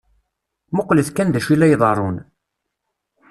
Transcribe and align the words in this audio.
Muqlet 0.75 1.09
kan 1.11 1.29
d 1.31 1.35
acu 1.39 1.49
i 1.53 1.55
la 1.57 1.67
iḍeṛṛun. 1.73 2.17